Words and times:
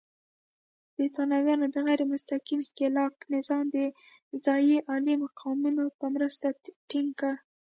برېټانویانو 0.95 1.65
د 1.73 1.75
غیر 1.87 2.01
مستقیم 2.11 2.59
ښکېلاک 2.67 3.13
نظام 3.35 3.63
د 3.75 3.77
ځايي 4.45 4.77
عالي 4.89 5.15
مقامانو 5.23 5.83
په 5.99 6.05
مرسته 6.15 6.47
ټینګ 6.89 7.09
کړ. 7.19 7.33